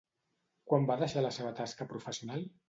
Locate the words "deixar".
1.01-1.23